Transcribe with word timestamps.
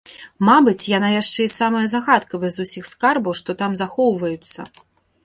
Мабыць, 0.47 0.87
яна 0.97 1.09
яшчэ 1.21 1.45
і 1.47 1.51
самая 1.57 1.83
загадкавая 1.93 2.51
з 2.55 2.65
усіх 2.69 2.87
скарбаў, 2.93 3.37
што 3.43 3.57
там 3.61 3.77
захоўваюцца. 3.83 4.59